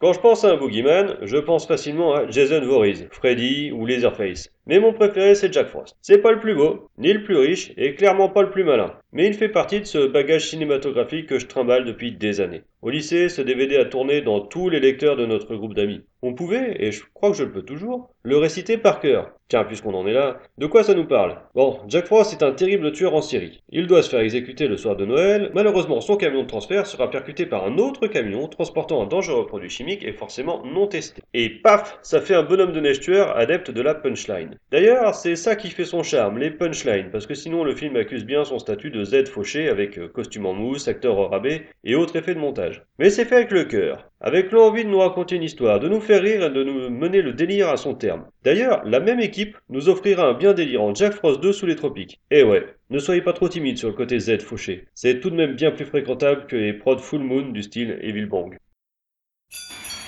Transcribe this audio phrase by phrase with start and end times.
[0.00, 4.48] Quand je pense à un boogeyman, je pense facilement à Jason Voorhees, Freddy ou Leatherface.
[4.70, 5.96] Mais mon préféré c'est Jack Frost.
[6.00, 8.94] C'est pas le plus beau, ni le plus riche, et clairement pas le plus malin.
[9.12, 12.62] Mais il fait partie de ce bagage cinématographique que je trimballe depuis des années.
[12.80, 16.02] Au lycée, ce DVD a tourné dans tous les lecteurs de notre groupe d'amis.
[16.22, 19.32] On pouvait, et je crois que je le peux toujours, le réciter par cœur.
[19.48, 21.36] Tiens, puisqu'on en est là, de quoi ça nous parle?
[21.56, 23.60] Bon, Jack Frost est un terrible tueur en série.
[23.70, 25.50] Il doit se faire exécuter le soir de Noël.
[25.54, 29.68] Malheureusement, son camion de transfert sera percuté par un autre camion transportant un dangereux produit
[29.68, 31.20] chimique et forcément non testé.
[31.34, 34.56] Et paf, ça fait un bonhomme de neige tueur adepte de la punchline.
[34.70, 38.24] D'ailleurs, c'est ça qui fait son charme, les punchlines, parce que sinon le film accuse
[38.24, 41.96] bien son statut de Z fauché avec euh, costume en mousse, acteur au rabais et
[41.96, 42.84] autres effets de montage.
[43.00, 46.00] Mais c'est fait avec le cœur, avec l'envie de nous raconter une histoire, de nous
[46.00, 48.26] faire rire et de nous mener le délire à son terme.
[48.44, 52.20] D'ailleurs, la même équipe nous offrira un bien délirant Jack Frost 2 sous les tropiques.
[52.30, 55.36] Et ouais, ne soyez pas trop timide sur le côté Z fauché, c'est tout de
[55.36, 58.56] même bien plus fréquentable que les prods Full Moon du style Evil Bang.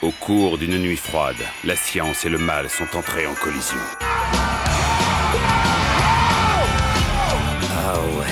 [0.00, 1.34] Au cours d'une nuit froide,
[1.64, 3.76] la science et le mal sont entrés en collision.
[7.72, 8.26] Ah ouais.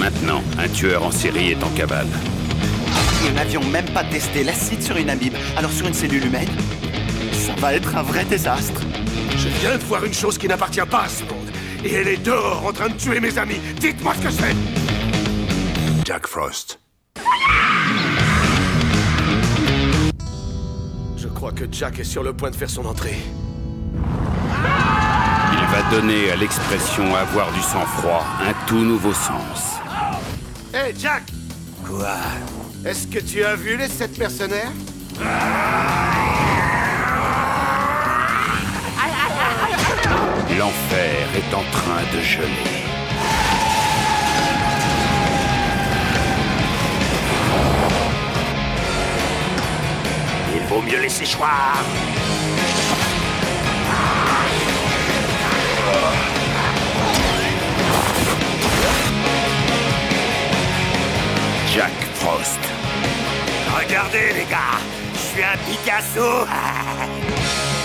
[0.00, 2.08] Maintenant, un tueur en série est en cavale.
[3.22, 6.50] Nous n'avions même pas testé l'acide sur une amibe, alors sur une cellule humaine,
[7.32, 8.82] ça va être un vrai désastre.
[9.60, 11.50] Viens de voir une chose qui n'appartient pas à ce monde.
[11.84, 13.60] Et elle est dehors en train de tuer mes amis.
[13.80, 14.54] Dites-moi ce que c'est
[16.04, 16.78] Jack Frost.
[21.16, 23.16] Je crois que Jack est sur le point de faire son entrée.
[25.52, 29.78] Il va donner à l'expression avoir du sang-froid un tout nouveau sens.
[30.72, 31.24] Hé, Jack
[31.84, 32.16] Quoi?
[32.84, 34.72] Est-ce que tu as vu les sept mercenaires?
[40.98, 42.48] Est en train de geler.
[50.54, 51.84] Il vaut mieux laisser choir.
[61.74, 62.58] Jack Frost.
[63.78, 64.80] Regardez, les gars,
[65.12, 66.46] je suis un Picasso.